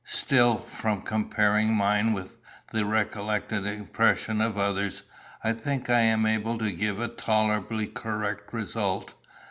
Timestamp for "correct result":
7.85-9.13